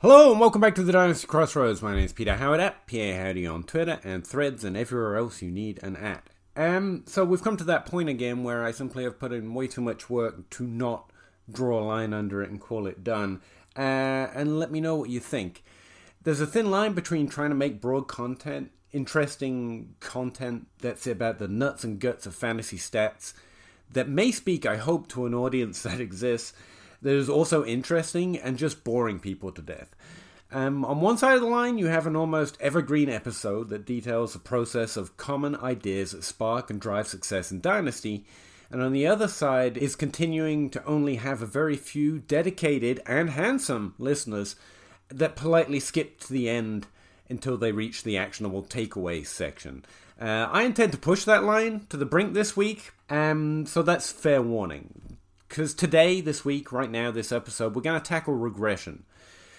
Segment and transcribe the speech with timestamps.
[0.00, 1.80] Hello and welcome back to the Dynasty Crossroads.
[1.80, 5.50] My name is Peter Howard at pahowdy on Twitter and Threads and everywhere else you
[5.50, 6.28] need an at.
[6.54, 9.66] Um, so we've come to that point again where I simply have put in way
[9.66, 11.10] too much work to not
[11.50, 13.40] draw a line under it and call it done.
[13.74, 15.64] Uh, and let me know what you think.
[16.24, 21.48] There's a thin line between trying to make broad content, interesting content that's about the
[21.48, 23.32] nuts and guts of fantasy stats,
[23.90, 26.52] that may speak, I hope, to an audience that exists
[27.02, 29.94] that is also interesting and just boring people to death.
[30.52, 34.32] Um, on one side of the line, you have an almost evergreen episode that details
[34.32, 38.24] the process of common ideas that spark and drive success in Dynasty,
[38.70, 43.30] and on the other side is continuing to only have a very few dedicated and
[43.30, 44.56] handsome listeners
[45.08, 46.86] that politely skip to the end
[47.28, 49.84] until they reach the actionable takeaway section.
[50.20, 54.10] Uh, I intend to push that line to the brink this week, um, so that's
[54.10, 55.05] fair warning.
[55.48, 59.04] Because today, this week, right now, this episode, we're going to tackle regression.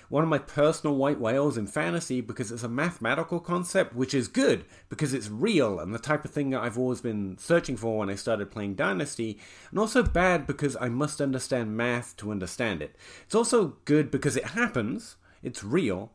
[0.10, 4.30] One of my personal white whales in fantasy because it's a mathematical concept, which is
[4.30, 7.98] good because it's real and the type of thing that I've always been searching for
[7.98, 9.38] when I started playing Dynasty,
[9.70, 12.96] and also bad because I must understand math to understand it.
[13.26, 16.14] It's also good because it happens, it's real,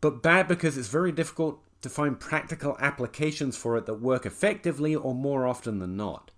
[0.00, 4.96] but bad because it's very difficult to find practical applications for it that work effectively
[4.96, 6.31] or more often than not.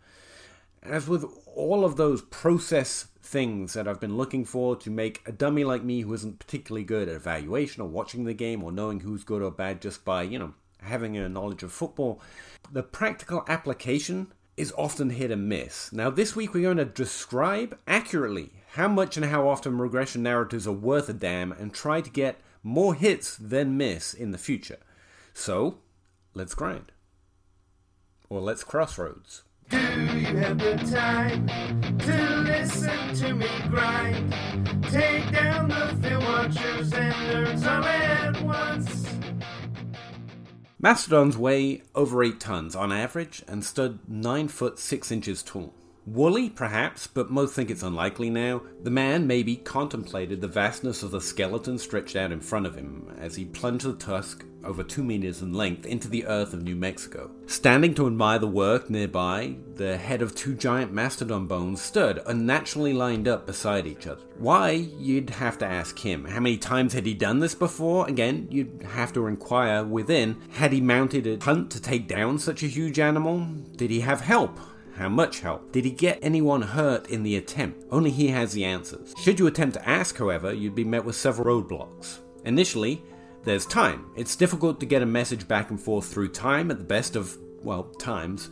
[0.85, 5.33] As with all of those process things that I've been looking for to make a
[5.33, 9.01] dummy like me who isn't particularly good at evaluation or watching the game or knowing
[9.01, 12.21] who's good or bad just by, you know, having a knowledge of football,
[12.71, 15.91] the practical application is often hit and miss.
[15.91, 20.67] Now, this week we're going to describe accurately how much and how often regression narratives
[20.67, 24.79] are worth a damn and try to get more hits than miss in the future.
[25.33, 25.79] So,
[26.35, 26.93] let's grind.
[28.29, 29.44] Or let's crossroads.
[29.71, 31.47] Do you have the time
[31.99, 34.33] to listen to me grind?
[34.91, 39.09] Take down the film watchers and nerds all at once.
[40.79, 45.75] Mastodons weigh over 8 tons on average and stood 9 foot 6 inches tall.
[46.07, 48.61] Woolly, perhaps, but most think it's unlikely now.
[48.83, 53.11] The man maybe contemplated the vastness of the skeleton stretched out in front of him
[53.19, 56.77] as he plunged the tusk over two meters in length into the earth of New
[56.77, 57.31] Mexico.
[57.47, 62.93] Standing to admire the work nearby, the head of two giant mastodon bones stood, unnaturally
[62.93, 64.23] lined up beside each other.
[64.39, 66.27] Why, you'd have to ask him.
[66.27, 68.07] How many times had he done this before?
[68.09, 70.37] Again, you'd have to inquire within.
[70.53, 73.47] Had he mounted a hunt to take down such a huge animal?
[73.77, 74.59] Did he have help?
[74.97, 75.73] How much help?
[75.73, 77.85] Did he get anyone hurt in the attempt?
[77.91, 79.13] Only he has the answers.
[79.21, 82.21] Should you attempt to ask, however, you'd be met with several roadblocks.
[82.45, 83.03] Initially,
[83.43, 84.07] there's time.
[84.15, 87.37] It's difficult to get a message back and forth through time at the best of,
[87.61, 88.51] well, times,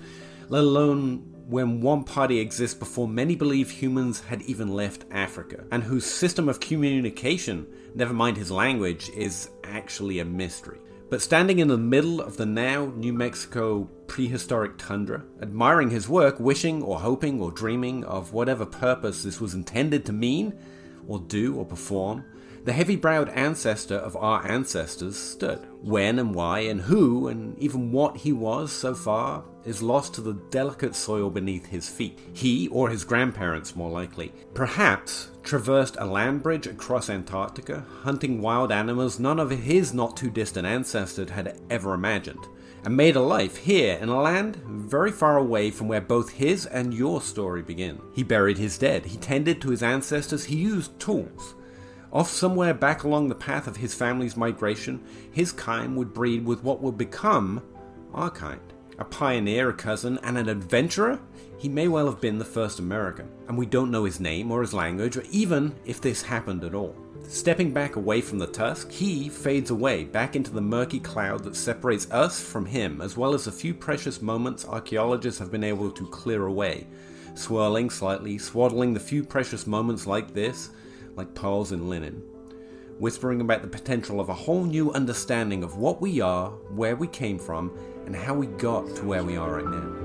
[0.49, 5.85] let alone when one party exists before many believe humans had even left Africa, and
[5.85, 10.79] whose system of communication, never mind his language, is actually a mystery.
[11.13, 16.41] But standing in the middle of the now New Mexico prehistoric tundra, admiring his work,
[16.41, 20.55] wishing or hoping or dreaming of whatever purpose this was intended to mean,
[21.07, 22.25] or do or perform,
[22.65, 25.67] the heavy browed ancestor of our ancestors stood.
[25.83, 30.21] When and why and who and even what he was so far is lost to
[30.21, 32.19] the delicate soil beneath his feet.
[32.33, 38.71] He, or his grandparents more likely, perhaps traversed a land bridge across Antarctica, hunting wild
[38.71, 42.47] animals none of his not too distant ancestors had ever imagined,
[42.85, 46.67] and made a life here in a land very far away from where both his
[46.67, 48.01] and your story begin.
[48.15, 51.55] He buried his dead, he tended to his ancestors, he used tools.
[52.13, 56.63] Off somewhere back along the path of his family's migration, his kind would breed with
[56.63, 57.63] what would become
[58.13, 58.61] our kind.
[58.99, 61.19] A pioneer, a cousin, and an adventurer?
[61.57, 64.61] He may well have been the first American, and we don't know his name or
[64.61, 66.95] his language, or even if this happened at all.
[67.29, 71.57] Stepping back away from the tusk, he fades away back into the murky cloud that
[71.57, 75.91] separates us from him, as well as the few precious moments archaeologists have been able
[75.91, 76.87] to clear away.
[77.35, 80.71] Swirling slightly, swaddling the few precious moments like this,
[81.17, 82.23] like pearls in linen,
[82.99, 87.07] whispering about the potential of a whole new understanding of what we are, where we
[87.07, 87.77] came from,
[88.07, 90.03] and how we got to where we are right now.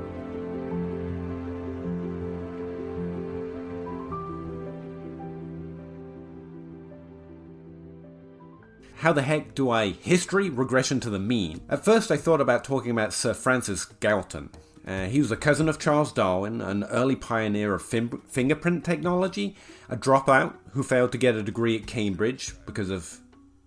[8.97, 11.61] How the heck do I history regression to the mean?
[11.69, 14.49] At first, I thought about talking about Sir Francis Galton,
[14.87, 19.55] uh, he was a cousin of Charles Darwin, an early pioneer of fingerprint technology,
[19.89, 23.19] a dropout who failed to get a degree at Cambridge because of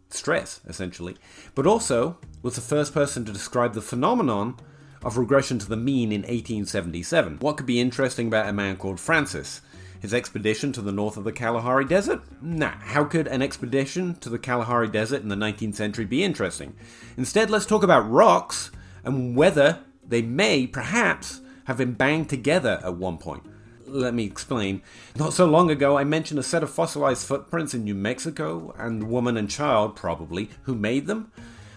[0.09, 1.17] stress, essentially,
[1.55, 4.57] but also was the first person to describe the phenomenon
[5.05, 7.37] of regression to the mean in 1877.
[7.41, 9.61] What could be interesting about a man called Francis?
[10.01, 12.23] His expedition to the north of the Kalahari Desert?
[12.41, 16.75] Nah, how could an expedition to the Kalahari Desert in the 19th century be interesting?
[17.19, 18.71] Instead, let's talk about rocks
[19.05, 19.81] and whether
[20.11, 23.45] they may, perhaps, have been banged together at one point.
[23.87, 24.83] Let me explain.
[25.17, 29.05] Not so long ago, I mentioned a set of fossilized footprints in New Mexico, and
[29.05, 31.33] woman and child, probably, who made them.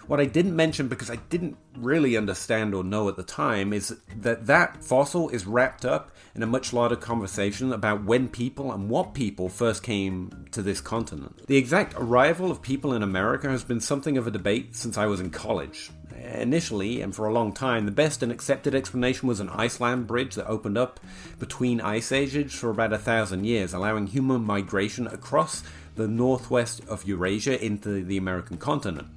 [0.08, 3.96] What I didn't mention because I didn't really understand or know at the time is
[4.18, 8.90] that that fossil is wrapped up in a much larger conversation about when people and
[8.90, 11.48] what people first came to this continent.
[11.48, 15.06] The exact arrival of people in America has been something of a debate since I
[15.06, 15.90] was in college.
[16.34, 20.08] Initially, and for a long time, the best and accepted explanation was an ice land
[20.08, 21.00] bridge that opened up
[21.40, 25.64] between ice ages for about a thousand years, allowing human migration across
[25.96, 29.08] the northwest of Eurasia into the American continent.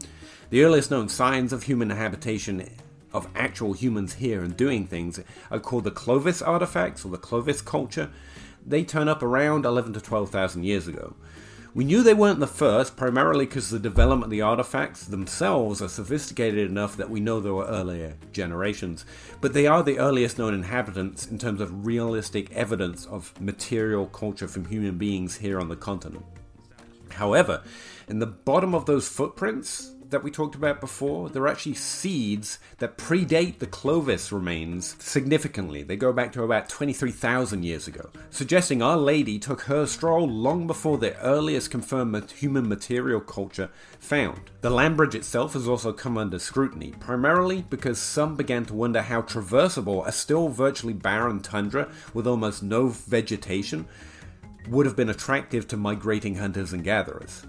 [0.48, 2.68] The earliest known signs of human habitation
[3.12, 5.18] of actual humans here and doing things
[5.50, 8.10] are called the Clovis artifacts or the Clovis culture.
[8.64, 11.16] They turn up around 11 to 12,000 years ago.
[11.74, 15.88] We knew they weren't the first, primarily because the development of the artifacts themselves are
[15.88, 19.04] sophisticated enough that we know there were earlier generations.
[19.40, 24.48] But they are the earliest known inhabitants in terms of realistic evidence of material culture
[24.48, 26.24] from human beings here on the continent.
[27.10, 27.62] However,
[28.08, 32.98] in the bottom of those footprints, that we talked about before, they're actually seeds that
[32.98, 35.82] predate the Clovis remains significantly.
[35.82, 40.66] They go back to about 23,000 years ago, suggesting Our Lady took her stroll long
[40.66, 44.50] before the earliest confirmed human material culture found.
[44.60, 49.02] The land bridge itself has also come under scrutiny, primarily because some began to wonder
[49.02, 53.86] how traversable a still virtually barren tundra with almost no vegetation
[54.68, 57.46] would have been attractive to migrating hunters and gatherers.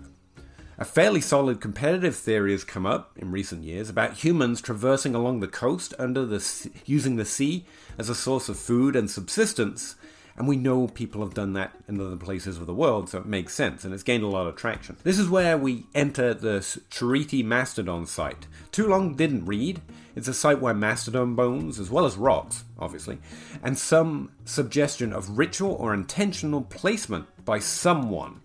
[0.80, 5.40] A fairly solid competitive theory has come up in recent years about humans traversing along
[5.40, 7.66] the coast under the using the sea
[7.98, 9.96] as a source of food and subsistence,
[10.36, 13.26] and we know people have done that in other places of the world, so it
[13.26, 14.96] makes sense, and it's gained a lot of traction.
[15.02, 16.60] This is where we enter the
[16.92, 18.46] Cerutti Mastodon site.
[18.72, 19.82] Too long didn't read.
[20.16, 23.18] It's a site where mastodon bones, as well as rocks, obviously,
[23.64, 28.42] and some suggestion of ritual or intentional placement by someone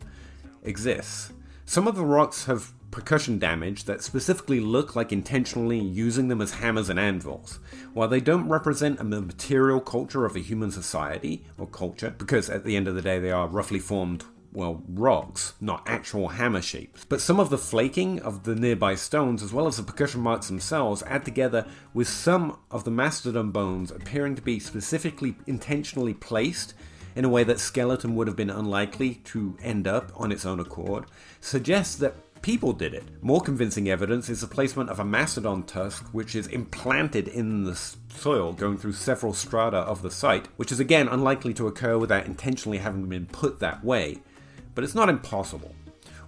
[0.65, 1.31] exists.
[1.73, 6.53] Some of the rocks have percussion damage that specifically look like intentionally using them as
[6.53, 7.61] hammers and anvils.
[7.95, 12.67] While they don't represent a material culture of a human society or culture, because at
[12.67, 17.07] the end of the day they are roughly formed well, rocks, not actual hammer shapes.
[17.07, 20.49] But some of the flaking of the nearby stones, as well as the percussion marks
[20.49, 26.75] themselves, add together with some of the mastodon bones appearing to be specifically intentionally placed
[27.15, 30.61] in a way that skeleton would have been unlikely to end up on its own
[30.61, 31.05] accord,
[31.41, 33.05] suggests that people did it.
[33.23, 37.75] More convincing evidence is the placement of a mastodon tusk, which is implanted in the
[37.75, 42.27] soil, going through several strata of the site, which is again unlikely to occur without
[42.27, 44.19] intentionally having been put that way.
[44.75, 45.75] But it's not impossible.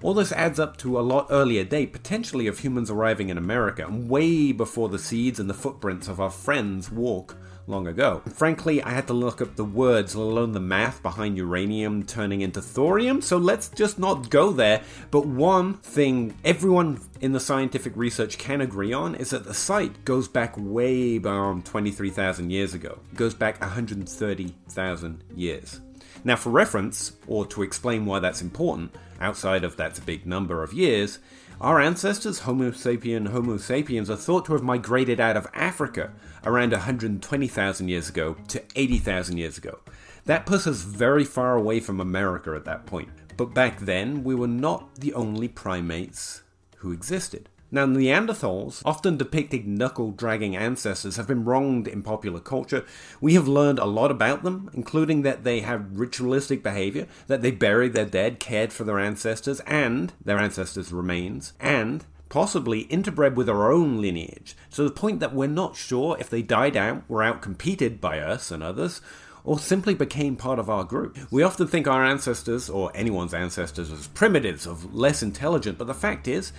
[0.02, 3.86] All this adds up to a lot earlier date, potentially of humans arriving in America,
[3.86, 8.22] and way before the seeds and the footprints of our friends walk long ago.
[8.32, 12.40] Frankly, I had to look up the words, let alone the math behind uranium turning
[12.40, 14.82] into thorium, so let's just not go there.
[15.10, 20.04] But one thing everyone in the scientific research can agree on is that the site
[20.04, 22.98] goes back way beyond 23,000 years ago.
[23.12, 25.80] It goes back 130,000 years.
[26.22, 28.94] Now, for reference, or to explain why that's important,
[29.24, 31.18] outside of that big number of years,
[31.60, 36.12] our ancestors, Homo sapien, Homo sapiens, are thought to have migrated out of Africa
[36.44, 39.78] around 120,000 years ago to 80,000 years ago.
[40.26, 43.08] That puts us very far away from America at that point.
[43.36, 46.42] But back then, we were not the only primates
[46.76, 47.48] who existed.
[47.70, 52.84] Now, Neanderthals, often depicted knuckle dragging ancestors, have been wronged in popular culture.
[53.20, 57.50] We have learned a lot about them, including that they have ritualistic behavior, that they
[57.50, 63.48] buried their dead, cared for their ancestors and their ancestors' remains, and possibly interbred with
[63.48, 67.22] our own lineage, to the point that we're not sure if they died out, were
[67.22, 69.00] outcompeted by us and others,
[69.44, 71.18] or simply became part of our group.
[71.30, 75.94] We often think our ancestors, or anyone's ancestors, as primitives, of less intelligent, but the
[75.94, 76.52] fact is,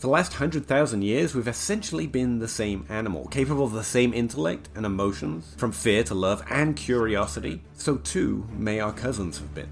[0.00, 4.14] for the last 100,000 years, we've essentially been the same animal, capable of the same
[4.14, 7.60] intellect and emotions, from fear to love and curiosity.
[7.74, 9.68] So too may our cousins have been.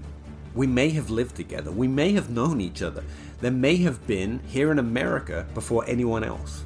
[0.53, 3.03] We may have lived together, we may have known each other,
[3.41, 6.63] there may have been here in America before anyone else.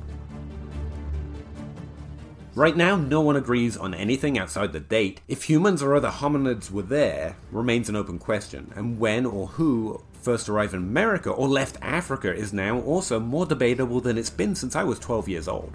[2.53, 5.21] Right now, no one agrees on anything outside the date.
[5.29, 10.03] If humans or other hominids were there remains an open question, and when or who
[10.23, 14.55] first arrived in America or left Africa is now also more debatable than it's been
[14.55, 15.73] since I was 12 years old.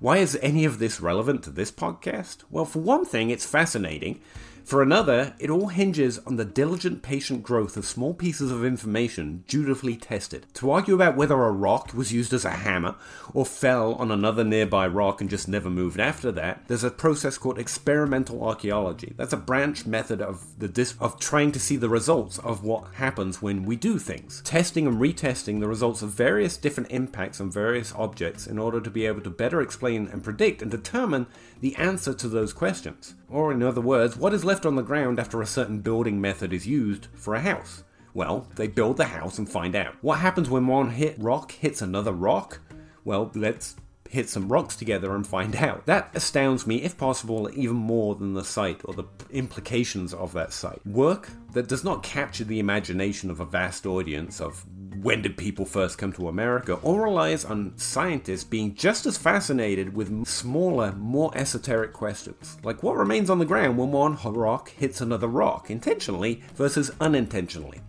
[0.00, 2.44] Why is any of this relevant to this podcast?
[2.50, 4.20] Well, for one thing, it's fascinating.
[4.68, 9.42] For another, it all hinges on the diligent, patient growth of small pieces of information
[9.48, 10.44] dutifully tested.
[10.56, 12.94] To argue about whether a rock was used as a hammer
[13.32, 17.38] or fell on another nearby rock and just never moved after that, there's a process
[17.38, 19.14] called experimental archaeology.
[19.16, 22.92] That's a branch method of the dis- of trying to see the results of what
[22.96, 27.50] happens when we do things, testing and retesting the results of various different impacts on
[27.50, 31.26] various objects in order to be able to better explain and predict and determine
[31.62, 33.14] the answer to those questions.
[33.30, 36.52] Or, in other words, what is left on the ground after a certain building method
[36.52, 37.84] is used for a house?
[38.14, 39.94] Well, they build the house and find out.
[40.00, 42.60] What happens when one hit rock hits another rock?
[43.04, 43.76] Well, let's
[44.08, 45.86] hit some rocks together and find out.
[45.86, 50.52] That astounds me, if possible, even more than the site or the implications of that
[50.52, 50.84] site.
[50.86, 54.64] Work that does not capture the imagination of a vast audience of
[55.02, 59.94] when did people first come to America, or relies on scientists being just as fascinated
[59.94, 65.00] with smaller, more esoteric questions, like what remains on the ground when one rock hits
[65.00, 67.80] another rock, intentionally versus unintentionally.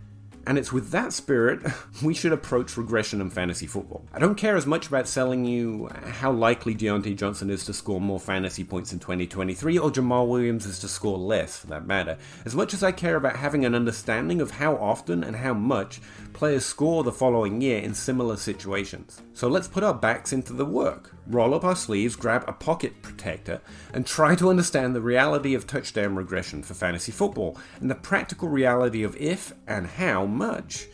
[0.50, 1.62] And it's with that spirit
[2.02, 4.04] we should approach regression in fantasy football.
[4.12, 8.00] I don't care as much about selling you how likely Diontae Johnson is to score
[8.00, 12.18] more fantasy points in 2023 or Jamaal Williams is to score less, for that matter,
[12.44, 16.00] as much as I care about having an understanding of how often and how much
[16.32, 19.22] players score the following year in similar situations.
[19.34, 23.02] So let's put our backs into the work, roll up our sleeves, grab a pocket
[23.02, 23.60] protector,
[23.94, 28.48] and try to understand the reality of touchdown regression for fantasy football and the practical
[28.48, 30.86] reality of if and how much,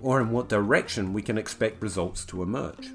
[0.00, 2.90] or in what direction we can expect results to emerge.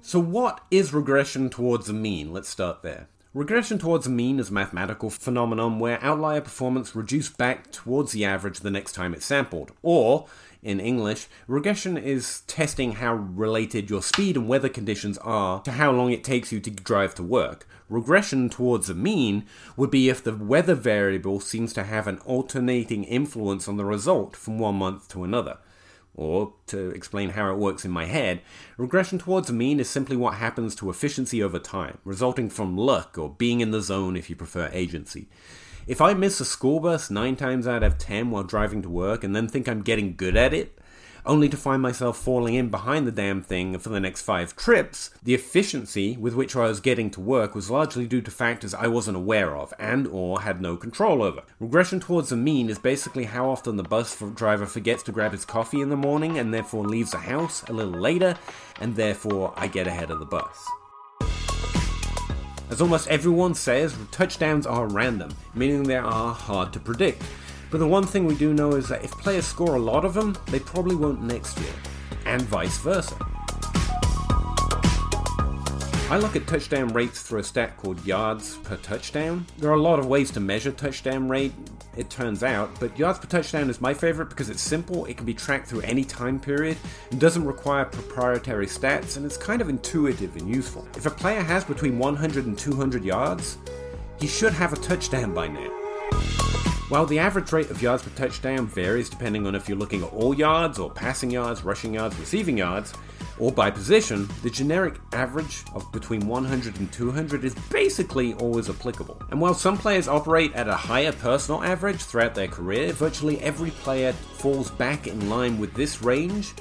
[0.00, 2.32] So, what is regression towards the mean?
[2.32, 3.08] Let's start there.
[3.36, 8.24] Regression towards a mean is a mathematical phenomenon where outlier performance reduced back towards the
[8.24, 9.72] average the next time it's sampled.
[9.82, 10.26] Or,
[10.62, 15.92] in English, regression is testing how related your speed and weather conditions are to how
[15.92, 17.68] long it takes you to drive to work.
[17.90, 19.44] Regression towards the mean
[19.76, 24.34] would be if the weather variable seems to have an alternating influence on the result
[24.34, 25.58] from one month to another.
[26.18, 28.40] Or, to explain how it works in my head,
[28.78, 33.34] regression towards mean is simply what happens to efficiency over time, resulting from luck or
[33.36, 35.28] being in the zone if you prefer agency.
[35.86, 39.22] If I miss a school bus 9 times out of 10 while driving to work
[39.22, 40.78] and then think I'm getting good at it,
[41.26, 45.10] only to find myself falling in behind the damn thing for the next five trips,
[45.22, 48.86] the efficiency with which I was getting to work was largely due to factors I
[48.86, 51.42] wasn't aware of and or had no control over.
[51.60, 55.44] Regression towards the mean is basically how often the bus driver forgets to grab his
[55.44, 58.36] coffee in the morning and therefore leaves the house a little later,
[58.80, 60.66] and therefore I get ahead of the bus.
[62.68, 67.22] As almost everyone says, touchdowns are random, meaning they are hard to predict.
[67.70, 70.14] But the one thing we do know is that if players score a lot of
[70.14, 71.74] them, they probably won't next year,
[72.24, 73.16] and vice versa.
[76.08, 79.44] I look at touchdown rates through a stat called yards per touchdown.
[79.58, 81.52] There are a lot of ways to measure touchdown rate,
[81.96, 85.26] it turns out, but yards per touchdown is my favorite because it's simple, it can
[85.26, 86.76] be tracked through any time period,
[87.10, 90.86] and doesn't require proprietary stats, and it's kind of intuitive and useful.
[90.96, 93.58] If a player has between 100 and 200 yards,
[94.20, 95.85] he should have a touchdown by now.
[96.88, 100.12] While the average rate of yards per touchdown varies depending on if you're looking at
[100.12, 102.94] all yards or passing yards, rushing yards, receiving yards,
[103.40, 109.20] or by position, the generic average of between 100 and 200 is basically always applicable.
[109.32, 113.72] And while some players operate at a higher personal average throughout their career, virtually every
[113.72, 116.52] player falls back in line with this range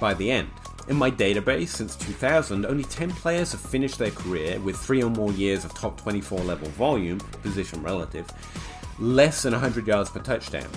[0.00, 0.50] by the end.
[0.88, 5.10] In my database since 2000, only 10 players have finished their career with 3 or
[5.10, 8.26] more years of top 24 level volume, position relative,
[9.00, 10.68] less than 100 yards per touchdown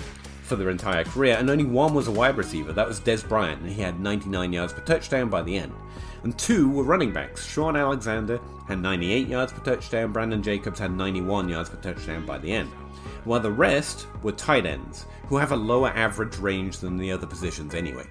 [0.43, 2.73] for their entire career, and only one was a wide receiver.
[2.73, 5.73] That was Dez Bryant, and he had 99 yards per touchdown by the end.
[6.23, 7.45] And two were running backs.
[7.45, 12.37] Shaun Alexander had 98 yards per touchdown, Brandon Jacobs had 91 yards per touchdown by
[12.37, 12.69] the end.
[13.25, 17.27] While the rest were tight ends, who have a lower average range than the other
[17.27, 18.05] positions anyway.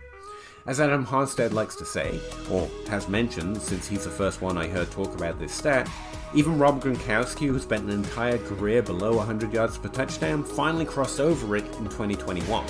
[0.65, 4.69] As Adam Harstad likes to say, or has mentioned since he's the first one I
[4.69, 5.91] heard talk about this stat,
[6.35, 11.19] even Rob Gronkowski, who spent an entire career below 100 yards per touchdown, finally crossed
[11.19, 12.65] over it in 2021.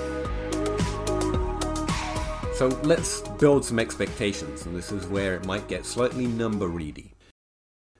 [2.55, 7.13] So let's build some expectations, and this is where it might get slightly number ready.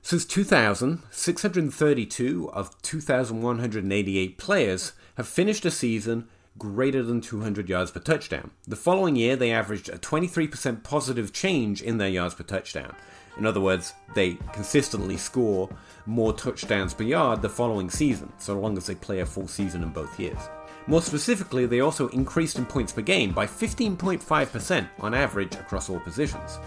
[0.01, 7.99] Since 2000, 632 of 2,188 players have finished a season greater than 200 yards per
[7.99, 8.51] touchdown.
[8.67, 12.95] The following year, they averaged a 23% positive change in their yards per touchdown.
[13.37, 15.69] In other words, they consistently score
[16.05, 19.81] more touchdowns per yard the following season, so long as they play a full season
[19.81, 20.37] in both years.
[20.85, 25.99] More specifically, they also increased in points per game by 15.5% on average across all
[25.99, 26.59] positions.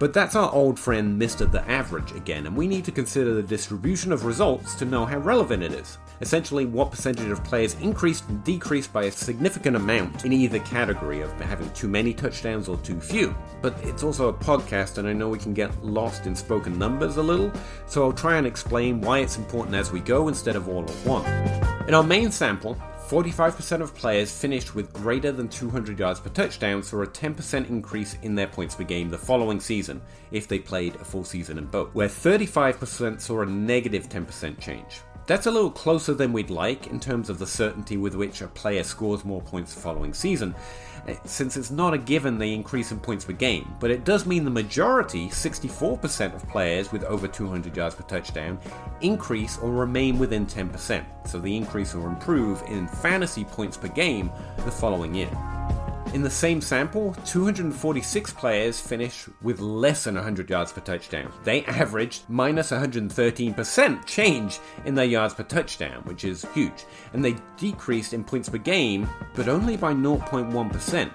[0.00, 1.48] But that's our old friend Mr.
[1.48, 5.18] The Average again, and we need to consider the distribution of results to know how
[5.18, 5.98] relevant it is.
[6.22, 11.20] Essentially, what percentage of players increased and decreased by a significant amount in either category
[11.20, 13.36] of having too many touchdowns or too few.
[13.60, 17.18] But it's also a podcast, and I know we can get lost in spoken numbers
[17.18, 17.52] a little,
[17.86, 21.06] so I'll try and explain why it's important as we go instead of all at
[21.06, 21.28] once.
[21.86, 22.78] In our main sample,
[23.10, 28.16] 45% of players finished with greater than 200 yards per touchdown, saw a 10% increase
[28.22, 30.00] in their points per game the following season
[30.30, 35.00] if they played a full season in both, where 35% saw a negative 10% change.
[35.30, 38.48] That's a little closer than we'd like in terms of the certainty with which a
[38.48, 40.56] player scores more points the following season,
[41.06, 44.26] eh, since it's not a given they increase in points per game, but it does
[44.26, 48.58] mean the majority, 64% of players with over 200 yards per touchdown,
[49.02, 54.32] increase or remain within 10%, so the increase or improve in fantasy points per game
[54.64, 55.30] the following year.
[56.12, 61.32] In the same sample, 246 players finish with less than 100 yards per touchdown.
[61.44, 67.36] They averaged minus 113% change in their yards per touchdown, which is huge, and they
[67.56, 71.10] decreased in points per game, but only by 0.1%.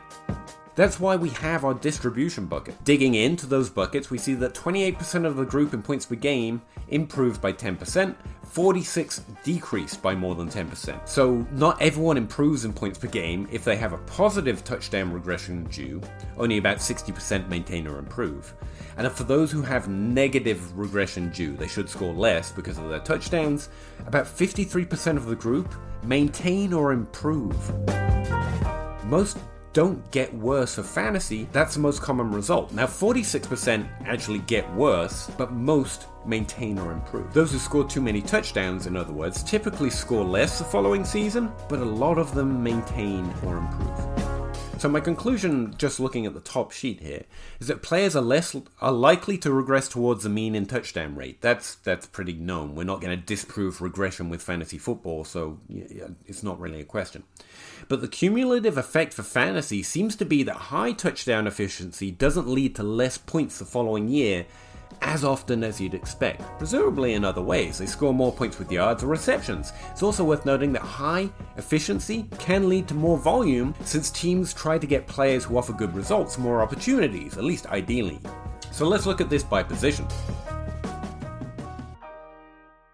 [0.75, 2.83] That's why we have our distribution bucket.
[2.83, 6.61] Digging into those buckets, we see that 28% of the group in points per game
[6.89, 8.13] improved by 10%,
[8.43, 11.07] 46 decreased by more than 10%.
[11.07, 15.63] So not everyone improves in points per game if they have a positive touchdown regression
[15.65, 16.01] due,
[16.37, 18.53] only about 60% maintain or improve.
[18.97, 22.99] And for those who have negative regression due, they should score less because of their
[22.99, 23.69] touchdowns.
[24.07, 27.55] About 53% of the group maintain or improve.
[29.05, 29.37] Most
[29.75, 32.71] don't get worse for fantasy, that's the most common result.
[32.71, 37.33] Now, 46% actually get worse, but most maintain or improve.
[37.33, 41.51] Those who score too many touchdowns, in other words, typically score less the following season,
[41.67, 44.25] but a lot of them maintain or improve.
[44.77, 47.23] So my conclusion, just looking at the top sheet here,
[47.59, 51.41] is that players are less are likely to regress towards the mean in touchdown rate.
[51.41, 52.75] That's that's pretty known.
[52.75, 57.23] We're not going to disprove regression with fantasy football, so it's not really a question.
[57.87, 62.75] But the cumulative effect for fantasy seems to be that high touchdown efficiency doesn't lead
[62.75, 64.45] to less points the following year
[65.01, 66.41] as often as you'd expect.
[66.57, 69.73] Presumably in other ways, they score more points with yards or receptions.
[69.91, 74.77] It's also worth noting that high efficiency can lead to more volume since teams try
[74.77, 78.19] to get players who offer good results more opportunities, at least ideally.
[78.71, 80.07] So let's look at this by position.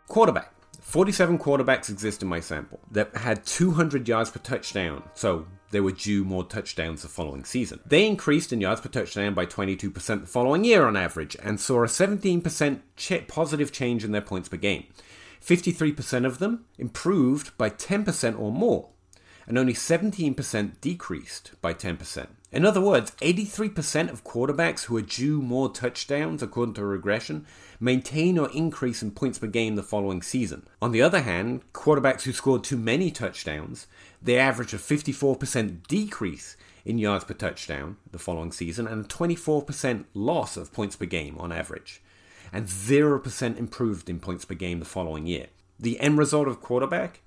[0.07, 0.50] Quarterback.
[0.91, 5.93] 47 quarterbacks exist in my sample that had 200 yards per touchdown, so they were
[5.93, 7.79] due more touchdowns the following season.
[7.85, 11.83] They increased in yards per touchdown by 22% the following year on average and saw
[11.83, 14.83] a 17% ch- positive change in their points per game.
[15.41, 18.89] 53% of them improved by 10% or more,
[19.47, 22.27] and only 17% decreased by 10%.
[22.51, 27.45] In other words, 83% of quarterbacks who are due more touchdowns, according to regression,
[27.79, 30.67] maintain or increase in points per game the following season.
[30.81, 33.87] On the other hand, quarterbacks who scored too many touchdowns,
[34.21, 40.05] they average a 54% decrease in yards per touchdown the following season and a 24%
[40.13, 42.01] loss of points per game on average,
[42.51, 45.47] and 0% improved in points per game the following year.
[45.79, 47.21] The end result of quarterback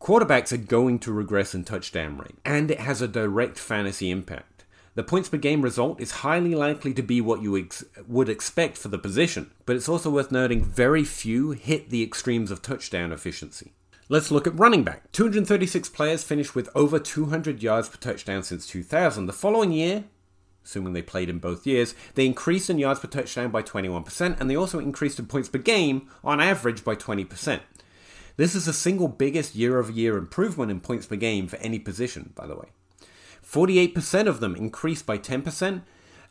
[0.00, 4.49] Quarterbacks are going to regress in touchdown rate, and it has a direct fantasy impact.
[4.94, 8.76] The points per game result is highly likely to be what you ex- would expect
[8.76, 13.12] for the position, but it's also worth noting very few hit the extremes of touchdown
[13.12, 13.72] efficiency.
[14.08, 15.12] Let's look at running back.
[15.12, 19.26] 236 players finished with over 200 yards per touchdown since 2000.
[19.26, 20.06] The following year,
[20.64, 24.50] assuming they played in both years, they increased in yards per touchdown by 21%, and
[24.50, 27.60] they also increased in points per game on average by 20%.
[28.36, 31.78] This is the single biggest year over year improvement in points per game for any
[31.78, 32.70] position, by the way.
[33.50, 35.82] 48% of them increased by 10%,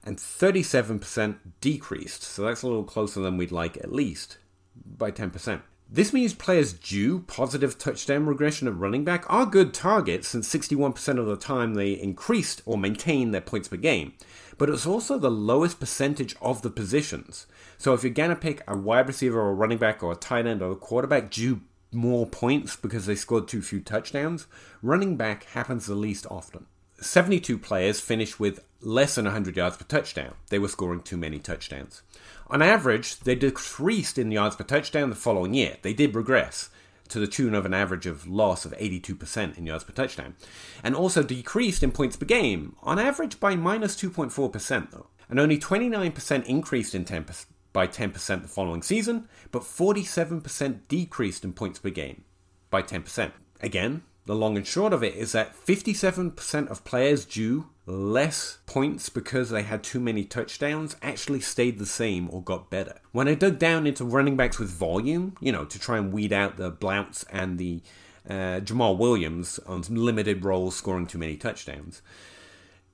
[0.05, 4.37] and 37% decreased, so that's a little closer than we'd like at least,
[4.85, 5.61] by 10%.
[5.91, 11.19] This means players due positive touchdown regression at running back are good targets, since 61%
[11.19, 14.13] of the time they increased or maintained their points per game.
[14.57, 17.47] But it's also the lowest percentage of the positions.
[17.77, 20.15] So if you're going to pick a wide receiver or a running back or a
[20.15, 24.45] tight end or a quarterback due more points because they scored too few touchdowns,
[24.83, 26.67] running back happens the least often.
[27.01, 30.35] 72 players finished with less than 100 yards per touchdown.
[30.49, 32.01] They were scoring too many touchdowns.
[32.47, 35.77] On average, they decreased in yards per touchdown the following year.
[35.81, 36.69] They did regress
[37.09, 40.35] to the tune of an average of loss of 82% in yards per touchdown,
[40.83, 45.07] and also decreased in points per game, on average by minus 2.4% though.
[45.27, 47.25] And only 29% increased in 10
[47.71, 52.23] by 10% the following season, but 47% decreased in points per game
[52.69, 53.31] by 10%.
[53.61, 59.09] Again, the long and short of it is that 57% of players due less points
[59.09, 62.99] because they had too many touchdowns actually stayed the same or got better.
[63.11, 66.31] When I dug down into running backs with volume, you know, to try and weed
[66.31, 67.81] out the Blount's and the
[68.29, 72.03] uh, Jamaal Williams on some limited roles scoring too many touchdowns.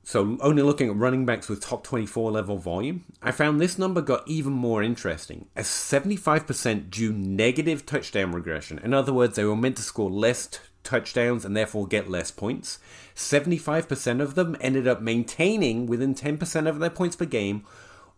[0.08, 4.02] So, only looking at running backs with top 24 level volume, I found this number
[4.02, 8.78] got even more interesting, as 75% due negative touchdown regression.
[8.84, 12.30] In other words, they were meant to score less t- touchdowns and therefore get less
[12.30, 12.78] points.
[13.15, 17.65] 75% of them ended up maintaining within 10% of their points per game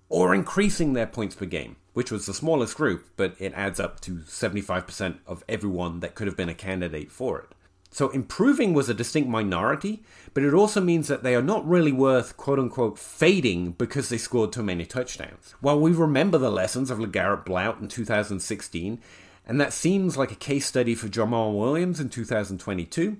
[0.09, 4.01] or increasing their points per game, which was the smallest group, but it adds up
[4.01, 7.55] to 75% of everyone that could have been a candidate for it.
[7.89, 11.91] So improving was a distinct minority, but it also means that they are not really
[11.91, 15.55] worth quote unquote fading because they scored too many touchdowns.
[15.61, 18.99] While we remember the lessons of LeGarrette Blount in 2016,
[19.45, 23.17] and that seems like a case study for Jamaal Williams in 2022,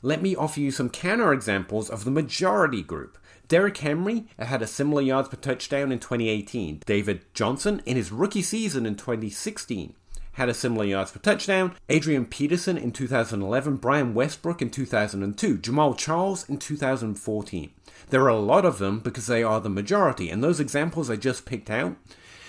[0.00, 3.18] let me offer you some counterexamples of the majority group.
[3.48, 6.82] Derrick Henry had a similar yards per touchdown in 2018.
[6.86, 9.94] David Johnson in his rookie season in 2016
[10.38, 11.74] had a similar yards per touchdown.
[11.88, 17.70] Adrian Peterson in 2011, Brian Westbrook in 2002, Jamaal Charles in 2014.
[18.10, 21.16] There are a lot of them because they are the majority, and those examples I
[21.16, 21.96] just picked out,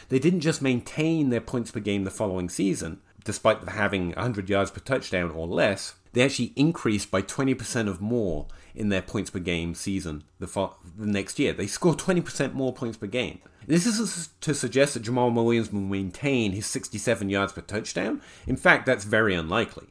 [0.10, 4.72] they didn't just maintain their points per game the following season, despite having 100 yards
[4.72, 5.96] per touchdown or less.
[6.14, 10.76] They actually increased by 20% of more in their points per game season the, fo-
[10.98, 11.54] the next year.
[11.54, 13.40] They scored 20% more points per game.
[13.70, 18.20] This is to suggest that Jamaal Williams will maintain his 67 yards per touchdown.
[18.48, 19.86] In fact, that's very unlikely.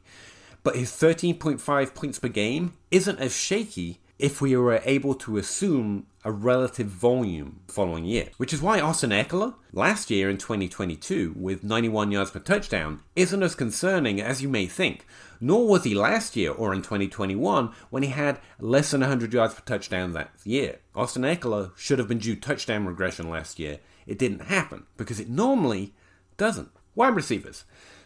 [0.63, 6.07] But his 13.5 points per game isn't as shaky if we were able to assume
[6.25, 8.27] a relative volume following year.
[8.35, 13.41] Which is why Austin Ekeler, last year in 2022, with 91 yards per touchdown, isn't
[13.41, 15.05] as concerning as you may think.
[15.41, 19.53] Nor was he last year or in 2021 when he had less than 100 yards
[19.53, 20.79] per touchdown that year.
[20.95, 23.79] Austin Ekeler should have been due touchdown regression last year.
[24.05, 25.93] It didn't happen because it normally
[26.37, 26.69] doesn't.
[26.95, 27.63] Wide receivers.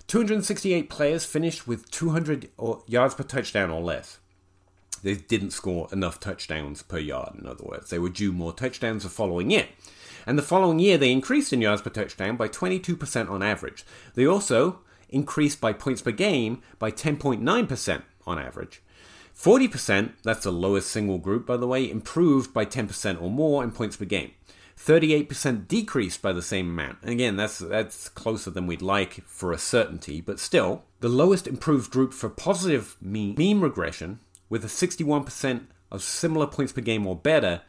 [0.08, 2.50] 268 players finished with 200
[2.88, 4.20] yards per touchdown or less
[5.04, 7.90] they didn't score enough touchdowns per yard, in other words.
[7.90, 9.68] They were due more touchdowns the following year.
[10.26, 13.86] And the following year, they increased in yards per touchdown by 22% on average.
[14.16, 14.80] They also
[15.14, 18.82] increased by points per game by 10.9% on average.
[19.36, 23.72] 40%, that's the lowest single group, by the way, improved by 10% or more in
[23.72, 24.32] points per game.
[24.78, 26.98] 38% decreased by the same amount.
[27.02, 31.48] And again, that's that's closer than we'd like for a certainty, but still, the lowest
[31.48, 37.06] improved group for positive mean, mean regression with a 61% of similar points per game
[37.06, 37.62] or better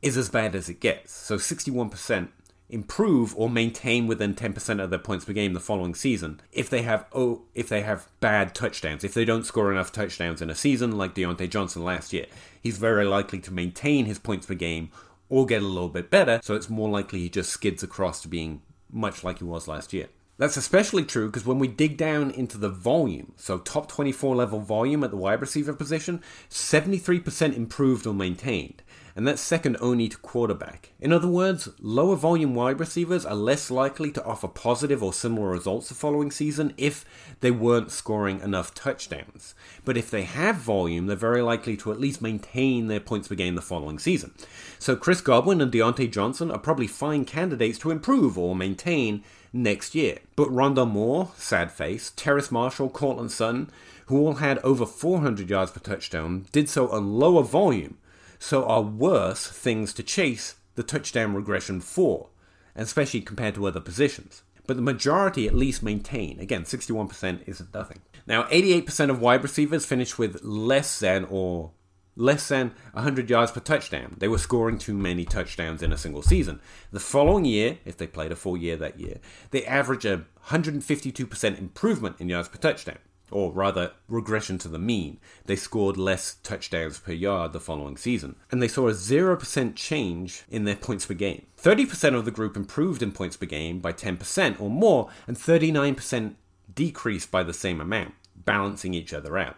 [0.00, 1.12] is as bad as it gets.
[1.12, 2.28] So 61%
[2.70, 6.40] improve or maintain within 10% of their points per game the following season.
[6.52, 10.42] If they have oh if they have bad touchdowns if they don't score enough touchdowns
[10.42, 12.26] in a season like Diontae Johnson last year
[12.62, 14.90] he's very likely to maintain his points per game
[15.28, 16.40] or get a little bit better.
[16.42, 19.92] So it's more likely he just skids across to being much like he was last
[19.92, 20.08] year.
[20.38, 24.60] That's especially true because when we dig down into the volume, so top 24 level
[24.60, 28.82] volume at the wide receiver position, 73% improved or maintained,
[29.18, 30.92] and that's second only to quarterback.
[31.00, 35.50] In other words, lower volume wide receivers are less likely to offer positive or similar
[35.50, 37.04] results the following season if
[37.40, 39.56] they weren't scoring enough touchdowns.
[39.84, 43.34] But if they have volume, they're very likely to at least maintain their points per
[43.34, 44.34] game the following season.
[44.78, 49.96] So Chris Godwin and Diontae Johnson are probably fine candidates to improve or maintain next
[49.96, 50.20] year.
[50.36, 53.68] But Rondale Moore, sad face, Terrace Marshall, Courtland Sutton,
[54.06, 57.98] who all had over 400 yards per touchdown, did so on lower volume,
[58.38, 62.30] so are worse things to chase the touchdown regression for,
[62.76, 64.42] especially compared to other positions.
[64.66, 66.38] But the majority at least maintain.
[66.38, 68.00] Again, 61% isn't nothing.
[68.26, 71.72] Now, 88% of wide receivers finish with less than or
[72.18, 74.16] less than 100 yards per touchdown.
[74.18, 76.60] They were scoring too many touchdowns in a single season.
[76.90, 79.18] The following year, if they played a full year that year,
[79.52, 82.98] they averaged a 152% improvement in yards per touchdown,
[83.30, 85.18] or rather, regression to the mean.
[85.46, 90.44] They scored less touchdowns per yard the following season, and they saw a 0% change
[90.50, 91.46] in their points per game.
[91.60, 96.34] 30% of the group improved in points per game by 10% or more, and 39%
[96.74, 99.56] decreased by the same amount, balancing each other out.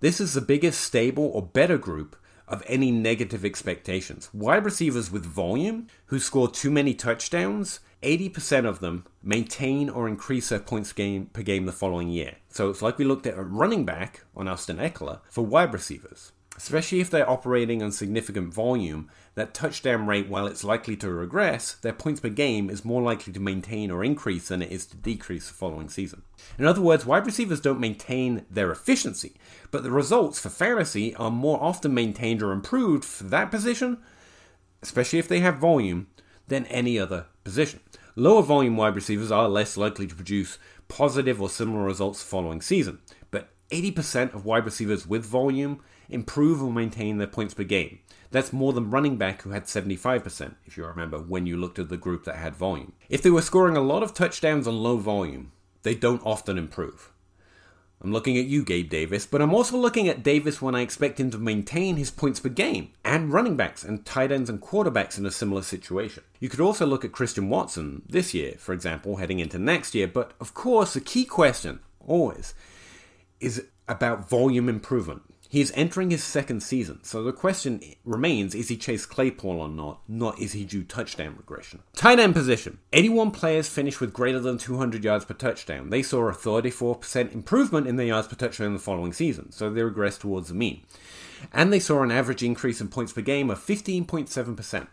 [0.00, 2.16] This is the biggest stable or better group
[2.48, 4.28] of any negative expectations.
[4.34, 10.48] Wide receivers with volume who score too many touchdowns, 80% of them maintain or increase
[10.48, 12.36] their points game per game the following year.
[12.52, 16.32] So it's like we looked at a running back on Austin Ekeler for wide receivers.
[16.56, 21.72] especially if they're operating on significant volume, that touchdown rate, while it's likely to regress,
[21.74, 24.96] their points per game is more likely to maintain or increase than it is to
[24.96, 26.22] decrease the following season.
[26.58, 29.34] In other words, wide receivers don't maintain their efficiency,
[29.70, 33.98] but the results for fantasy are more often maintained or improved for that position,
[34.82, 36.08] especially if they have volume,
[36.48, 37.80] than any other position.
[38.14, 40.58] Lower volume wide receivers are less likely to produce
[40.92, 42.98] positive or similar results following season,
[43.30, 48.00] but 80% of wide receivers with volume improve or maintain their points per game.
[48.30, 51.88] That's more than running back who had 75%, if you remember, when you looked at
[51.88, 52.92] the group that had volume.
[53.08, 55.52] If they were scoring a lot of touchdowns on low volume,
[55.82, 57.10] they don't often improve.
[58.02, 61.20] I'm looking at you, Gabe Davis, but I'm also looking at Davis when I expect
[61.20, 65.18] him to maintain his points per game, and running backs and tight ends and quarterbacks
[65.18, 66.24] in a similar situation.
[66.40, 70.08] You could also look at Christian Watson this year, for example, heading into next year,
[70.08, 72.54] but of course, the key question, always,
[73.38, 75.22] is about volume improvement.
[75.52, 79.68] He is entering his second season, so the question remains is he Chase Claypool or
[79.68, 81.82] not, not is he due touchdown regression.
[81.94, 85.90] Tight end position 81 players finished with greater than 200 yards per touchdown.
[85.90, 89.68] They saw a 34% improvement in their yards per touchdown in the following season, so
[89.68, 90.86] they regressed towards the mean.
[91.52, 94.86] And they saw an average increase in points per game of 15.7%.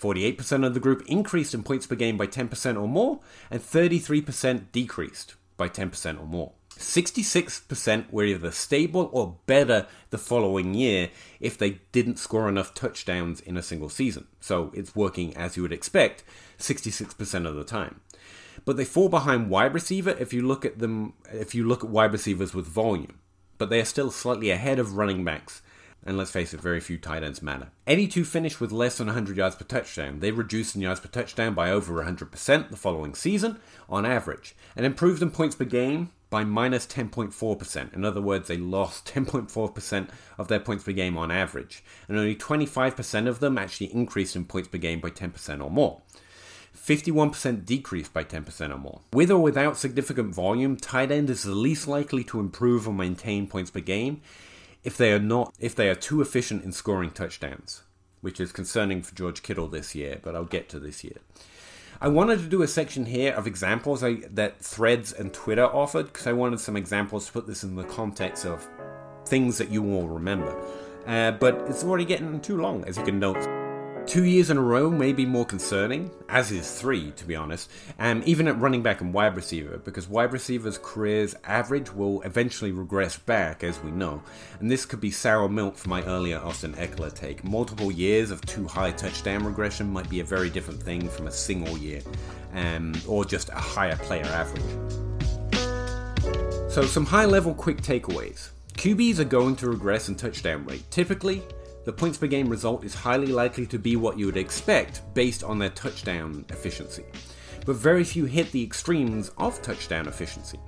[0.00, 3.20] 48% of the group increased in points per game by 10% or more,
[3.50, 6.52] and 33% decreased by 10% or more.
[6.78, 11.10] 66% were either stable or better the following year
[11.40, 14.26] if they didn't score enough touchdowns in a single season.
[14.40, 16.24] So it's working as you would expect
[16.58, 18.00] 66% of the time.
[18.64, 21.90] But they fall behind wide receiver if you look at them if you look at
[21.90, 23.18] wide receivers with volume.
[23.58, 25.62] But they are still slightly ahead of running backs.
[26.06, 27.68] And let's face it, very few tight ends matter.
[27.86, 30.20] 82 finished with less than 100 yards per touchdown.
[30.20, 33.58] They reduced in yards per touchdown by over 100% the following season
[33.88, 37.94] on average, and improved in points per game by minus 10.4%.
[37.94, 42.34] In other words, they lost 10.4% of their points per game on average, and only
[42.34, 46.02] 25% of them actually increased in points per game by 10% or more.
[46.76, 49.02] 51% decreased by 10% or more.
[49.12, 53.46] With or without significant volume, tight end is the least likely to improve or maintain
[53.46, 54.20] points per game
[54.82, 57.84] if they are not if they are too efficient in scoring touchdowns,
[58.22, 61.18] which is concerning for George Kittle this year, but I'll get to this year.
[62.04, 66.12] I wanted to do a section here of examples I, that Threads and Twitter offered
[66.12, 68.68] because I wanted some examples to put this in the context of
[69.24, 70.54] things that you will remember.
[71.06, 73.53] Uh, but it's already getting too long, as you can note.
[74.06, 77.70] Two years in a row may be more concerning, as is three, to be honest,
[77.98, 82.70] and even at running back and wide receiver, because wide receivers' careers average will eventually
[82.70, 84.22] regress back, as we know,
[84.60, 87.42] and this could be sour milk for my earlier Austin Ekeler take.
[87.44, 91.32] Multiple years of too high touchdown regression might be a very different thing from a
[91.32, 92.02] single year,
[92.52, 94.62] um, or just a higher player average.
[96.70, 98.50] So, some high level quick takeaways.
[98.74, 100.88] QBs are going to regress in touchdown rate.
[100.90, 101.42] Typically,
[101.84, 105.44] the points per game result is highly likely to be what you would expect based
[105.44, 107.04] on their touchdown efficiency,
[107.66, 110.58] but very few hit the extremes of touchdown efficiency.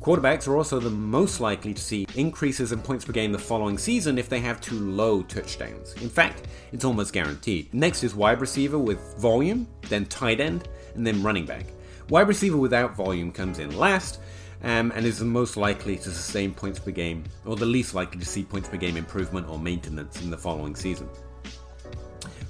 [0.00, 3.78] Quarterbacks are also the most likely to see increases in points per game the following
[3.78, 5.94] season if they have too low touchdowns.
[5.94, 7.72] In fact, it's almost guaranteed.
[7.72, 11.64] Next is wide receiver with volume, then tight end, and then running back.
[12.10, 14.20] Wide receiver without volume comes in last,
[14.64, 18.18] um, and is the most likely to sustain points per game, or the least likely
[18.18, 21.08] to see points per game improvement or maintenance in the following season.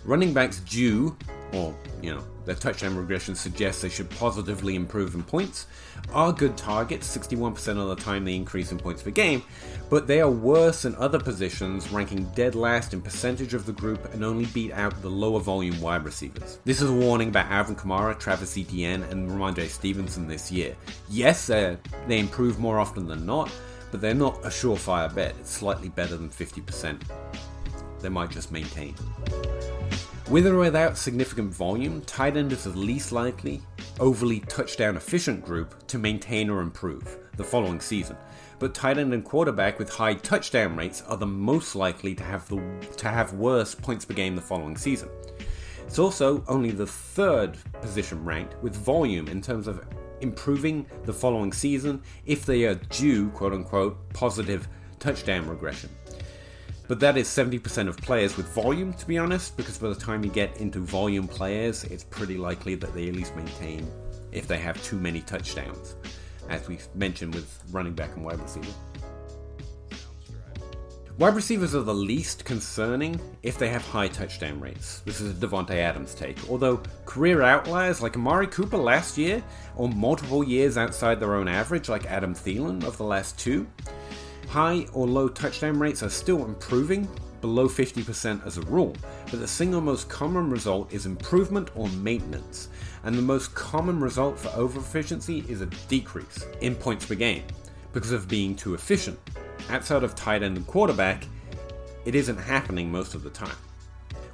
[0.05, 1.17] Running backs due,
[1.55, 5.67] or you know, their touchdown regression suggests they should positively improve in points,
[6.13, 7.17] are good targets.
[7.17, 9.43] 61% of the time they increase in points per game,
[9.89, 14.13] but they are worse in other positions, ranking dead last in percentage of the group
[14.13, 16.59] and only beat out the lower volume wide receivers.
[16.65, 20.77] This is a warning about Alvin Kamara, Travis Etienne, and Rhamondre Stevenson this year.
[21.09, 23.51] Yes, uh, they improve more often than not,
[23.91, 25.35] but they're not a surefire bet.
[25.41, 27.01] It's slightly better than 50%.
[28.01, 28.95] They might just maintain.
[30.31, 33.61] With or without significant volume, tight end is the least likely,
[34.01, 38.17] overly touchdown efficient group to maintain or improve the following season.
[38.59, 42.49] But tight end and quarterback with high touchdown rates are the most likely to have
[42.49, 42.57] the
[42.97, 45.11] to have worse points per game the following season.
[45.87, 49.85] It's also only the third position ranked with volume in terms of
[50.23, 55.91] improving the following season if they are due, quote unquote, positive touchdown regression.
[56.87, 60.23] But that is 70% of players with volume, to be honest, because by the time
[60.23, 63.91] you get into volume players, it's pretty likely that they at least maintain
[64.33, 65.97] if they have too many touchdowns,
[66.51, 68.73] as we mentioned with running back and wide receiver.
[71.17, 74.99] Wide receivers are the least concerning if they have high touchdown rates.
[75.05, 76.51] This is a Davante Adams take.
[76.51, 79.41] Although career outliers like Amari Cooper last year,
[79.77, 83.65] or multiple years outside their own average like Adam Thielen of the last two,
[84.49, 87.09] High or low touchdown rates are still improving,
[87.45, 88.97] below 50% as a rule,
[89.31, 92.69] but the single most common result is improvement or maintenance,
[93.03, 97.43] and the most common result for overefficiency is a decrease in points per game
[97.93, 99.19] because of being too efficient.
[99.69, 101.27] Outside of tight end and quarterback,
[102.07, 103.57] it isn't happening most of the time.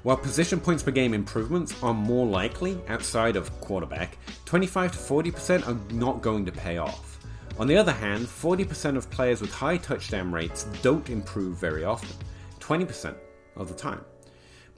[0.04, 5.66] While position points per game improvements are more likely outside of quarterback, 25 to 40%
[5.66, 7.09] are not going to pay off.
[7.60, 12.08] On the other hand, 40% of players with high touchdown rates don't improve very often,
[12.58, 13.14] 20%
[13.54, 14.02] of the time.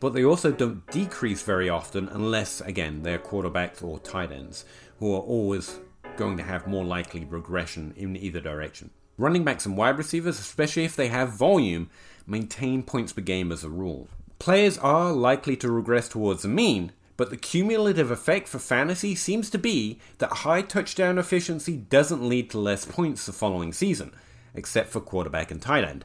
[0.00, 4.64] But they also don't decrease very often unless, again, they're quarterbacks or tight ends,
[4.98, 5.78] who are always
[6.16, 8.90] going to have more likely regression in either direction.
[9.16, 11.88] Running backs and wide receivers, especially if they have volume,
[12.26, 14.08] maintain points per game as a rule.
[14.40, 16.90] Players are likely to regress towards the mean,
[17.22, 22.50] but the cumulative effect for fantasy seems to be that high touchdown efficiency doesn't lead
[22.50, 24.12] to less points the following season,
[24.56, 26.04] except for quarterback and tight end.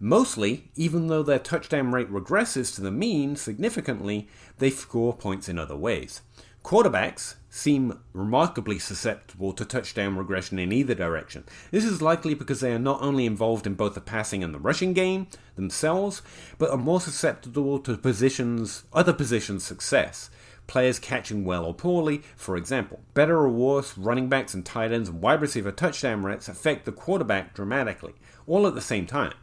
[0.00, 5.58] Mostly, even though their touchdown rate regresses to the mean significantly, they score points in
[5.58, 6.22] other ways.
[6.64, 11.44] Quarterbacks seem remarkably susceptible to touchdown regression in either direction.
[11.70, 14.58] This is likely because they are not only involved in both the passing and the
[14.58, 16.22] rushing game themselves,
[16.56, 20.30] but are more susceptible to positions other positions' success.
[20.66, 23.00] Players catching well or poorly, for example.
[23.12, 26.92] Better or worse, running backs and tight ends and wide receiver touchdown rates affect the
[26.92, 28.14] quarterback dramatically,
[28.46, 29.34] all at the same time.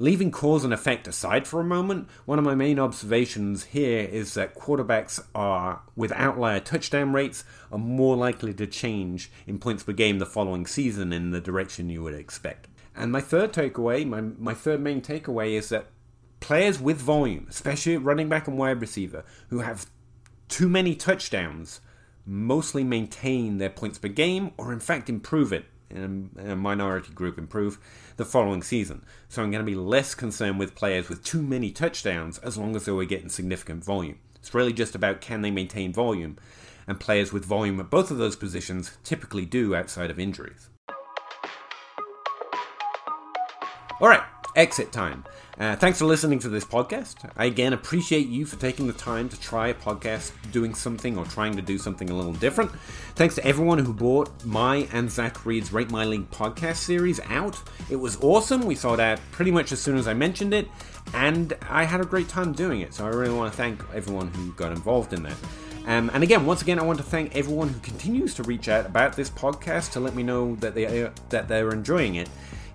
[0.00, 4.34] Leaving cause and effect aside for a moment, one of my main observations here is
[4.34, 7.42] that quarterbacks are, with outlier touchdown rates,
[7.72, 11.90] are more likely to change in points per game the following season in the direction
[11.90, 12.68] you would expect.
[12.94, 15.86] And my third takeaway, my, my third main takeaway is that
[16.38, 19.86] players with volume, especially running back and wide receiver, who have
[20.48, 21.80] too many touchdowns,
[22.26, 27.38] mostly maintain their points per game or in fact improve it in a, minority group
[27.38, 27.78] improve
[28.16, 29.04] the following season.
[29.28, 32.76] So I'm going to be less concerned with players with too many touchdowns as long
[32.76, 34.18] as they were getting significant volume.
[34.36, 36.36] It's really just about can they maintain volume,
[36.86, 40.70] and players with volume at both of those positions typically do outside of injuries.
[44.00, 44.22] All right,
[44.56, 45.24] exit time.
[45.58, 47.28] Uh, thanks for listening to this podcast.
[47.36, 51.24] I again appreciate you for taking the time to try a podcast doing something or
[51.24, 52.70] trying to do something a little different.
[53.16, 57.60] Thanks to everyone who bought my and Zac Reed's Rate My League podcast series out.
[57.90, 58.66] It was awesome.
[58.66, 60.68] We saw that pretty much as soon as I mentioned it,
[61.12, 62.94] and I had a great time doing it.
[62.94, 65.36] So I really want to thank everyone who got involved in that.
[65.86, 68.86] Um, and again, once again, I want to thank everyone who continues to reach out
[68.86, 72.28] about this podcast to let me know that they that they're enjoying it.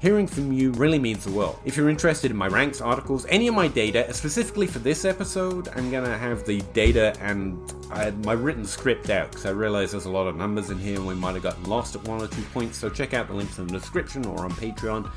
[0.03, 1.57] Hearing from you really means the world.
[1.63, 5.69] If you're interested in my ranks, articles, any of my data, specifically for this episode,
[5.77, 7.57] I'm gonna have the data and
[7.89, 10.97] I my written script out because I realize there's a lot of numbers in here
[10.97, 12.77] and we might have gotten lost at one or two points.
[12.77, 15.09] So check out the links in the description or on Patreon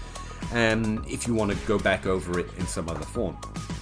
[0.52, 3.36] um, if you want to go back over it in some other form.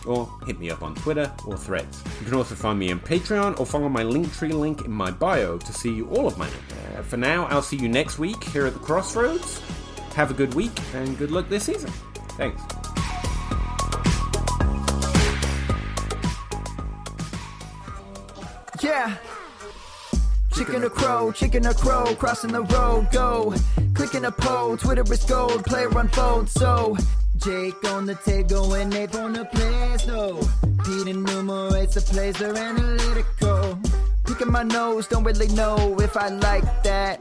[0.06, 2.02] Or hit me up on Twitter or threads.
[2.18, 5.58] You can also find me on Patreon or follow my Linktree link in my bio
[5.58, 6.48] to see all of my.
[6.48, 9.60] Uh, for now, I'll see you next week here at the Crossroads.
[10.14, 11.90] Have a good week and good luck this season.
[12.38, 12.62] Thanks.
[18.80, 19.16] Yeah.
[20.54, 23.54] Chicken or crow, chicken or crow, crossing the road, go.
[23.94, 26.96] Clicking a pole, Twitter is gold, player unfold, so.
[27.38, 30.40] Jake on the table and Nate on the place, no.
[30.84, 33.78] Pete enumerates the plays, they're analytical.
[34.24, 37.20] Picking my nose, don't really know if I like that.